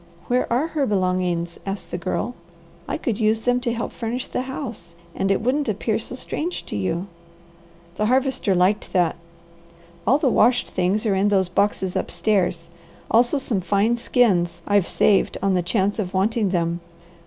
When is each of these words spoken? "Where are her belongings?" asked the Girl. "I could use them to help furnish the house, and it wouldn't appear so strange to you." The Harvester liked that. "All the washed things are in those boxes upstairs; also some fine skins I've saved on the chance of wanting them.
"Where 0.25 0.51
are 0.51 0.65
her 0.69 0.87
belongings?" 0.87 1.59
asked 1.63 1.91
the 1.91 1.97
Girl. 1.99 2.33
"I 2.87 2.97
could 2.97 3.19
use 3.19 3.41
them 3.41 3.59
to 3.59 3.71
help 3.71 3.91
furnish 3.91 4.25
the 4.25 4.41
house, 4.41 4.95
and 5.13 5.29
it 5.29 5.41
wouldn't 5.41 5.69
appear 5.69 5.99
so 5.99 6.15
strange 6.15 6.65
to 6.65 6.75
you." 6.75 7.05
The 7.97 8.07
Harvester 8.07 8.55
liked 8.55 8.93
that. 8.93 9.15
"All 10.07 10.17
the 10.17 10.27
washed 10.27 10.71
things 10.71 11.05
are 11.05 11.13
in 11.13 11.27
those 11.27 11.49
boxes 11.49 11.95
upstairs; 11.95 12.67
also 13.11 13.37
some 13.37 13.61
fine 13.61 13.95
skins 13.95 14.63
I've 14.65 14.87
saved 14.87 15.37
on 15.39 15.53
the 15.53 15.61
chance 15.61 15.99
of 15.99 16.15
wanting 16.15 16.49
them. 16.49 16.79